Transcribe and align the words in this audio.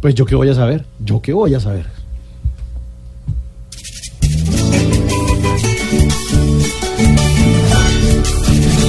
Pues 0.00 0.14
yo 0.14 0.24
qué 0.24 0.36
voy 0.36 0.48
a 0.48 0.54
saber, 0.54 0.84
yo 1.04 1.20
qué 1.20 1.32
voy 1.32 1.54
a 1.54 1.60
saber. 1.60 1.86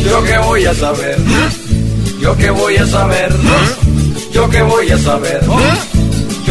Yo 0.05 0.23
qué 0.23 0.37
voy 0.37 0.65
a 0.65 0.73
saber. 0.73 1.17
Yo 2.21 2.35
qué 2.37 2.49
voy 2.51 2.75
a 2.77 2.85
saber. 2.85 3.31
Yo 4.33 4.49
qué 4.49 4.61
voy 4.61 4.89
a 4.89 4.97
saber. 4.97 5.41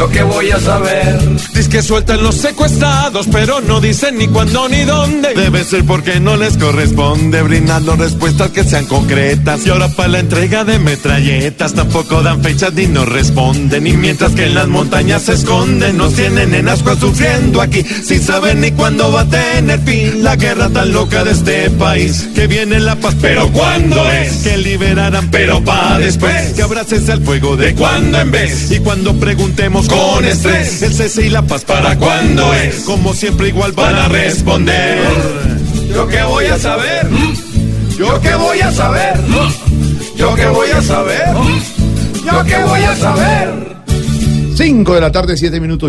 Qué 0.06 0.22
voy 0.22 0.50
a 0.50 0.60
saber. 0.60 1.18
Dice 1.54 1.68
que 1.68 1.82
sueltan 1.82 2.22
los 2.22 2.36
secuestrados, 2.36 3.26
pero 3.32 3.60
no 3.60 3.80
dicen 3.80 4.16
ni 4.18 4.28
cuándo 4.28 4.68
ni 4.68 4.84
dónde. 4.84 5.34
Debe 5.34 5.64
ser 5.64 5.84
porque 5.84 6.20
no 6.20 6.36
les 6.36 6.56
corresponde 6.56 7.42
brindando 7.42 7.96
respuestas 7.96 8.50
que 8.50 8.64
sean 8.64 8.86
concretas. 8.86 9.66
Y 9.66 9.70
ahora 9.70 9.88
para 9.88 10.08
la 10.08 10.18
entrega 10.20 10.64
de 10.64 10.78
metralletas 10.78 11.74
tampoco 11.74 12.22
dan 12.22 12.42
fechas 12.42 12.72
ni 12.74 12.86
nos 12.86 13.08
responden. 13.08 13.86
Y 13.86 13.96
mientras 13.96 14.32
que 14.32 14.46
en 14.46 14.54
las 14.54 14.68
montañas 14.68 15.22
se 15.22 15.32
esconden, 15.32 15.96
nos 15.96 16.14
tienen 16.14 16.54
en 16.54 16.68
ascuas 16.68 16.98
sufriendo 16.98 17.60
aquí, 17.60 17.82
sin 17.82 18.22
saber 18.22 18.56
ni 18.56 18.70
cuándo 18.72 19.10
va 19.10 19.22
a 19.22 19.28
tener 19.28 19.80
fin 19.80 20.22
la 20.22 20.36
guerra 20.36 20.68
tan 20.68 20.92
loca 20.92 21.24
de 21.24 21.32
este 21.32 21.70
país. 21.70 22.28
Que 22.34 22.46
viene 22.46 22.78
la 22.78 22.94
paz, 22.96 23.16
pero 23.20 23.50
¿cuándo 23.52 24.08
es? 24.10 24.42
Que 24.44 24.58
liberarán, 24.58 25.30
pero 25.30 25.62
pa' 25.64 25.98
después. 25.98 26.52
Que 26.52 26.62
abraces 26.62 27.08
al 27.08 27.22
fuego 27.22 27.56
de 27.56 27.74
cuando 27.74 28.20
en 28.20 28.30
vez. 28.30 28.70
Y 28.70 28.78
cuando 28.78 29.14
preguntemos 29.14 29.87
con 29.88 30.24
estrés, 30.24 30.82
el 30.82 30.92
cese 30.92 31.26
y 31.26 31.30
la 31.30 31.42
paz 31.42 31.64
para 31.64 31.96
cuándo 31.96 32.54
es. 32.54 32.80
Como 32.84 33.14
siempre 33.14 33.48
igual 33.48 33.72
van 33.72 33.96
a 33.96 34.08
responder. 34.08 34.98
Yo 35.92 36.06
qué 36.06 36.22
voy 36.22 36.46
a 36.46 36.58
saber. 36.58 37.08
Yo 37.98 38.20
qué 38.20 38.34
voy 38.34 38.60
a 38.60 38.70
saber. 38.72 39.14
Yo 40.16 40.34
qué 40.34 40.46
voy 40.46 40.70
a 40.70 40.82
saber. 40.82 41.26
Yo 42.24 42.44
qué 42.44 42.64
voy 42.64 42.80
a 42.80 42.96
saber. 42.96 43.78
5 44.56 44.94
de 44.94 45.00
la 45.00 45.12
tarde, 45.12 45.36
7 45.36 45.60
minutos. 45.60 45.86